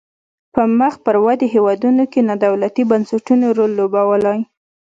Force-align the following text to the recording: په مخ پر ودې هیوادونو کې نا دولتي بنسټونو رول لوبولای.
په 0.53 0.61
مخ 0.79 0.93
پر 1.05 1.15
ودې 1.25 1.47
هیوادونو 1.55 2.03
کې 2.11 2.19
نا 2.27 2.35
دولتي 2.45 2.83
بنسټونو 2.91 3.45
رول 3.57 3.71
لوبولای. 3.79 4.39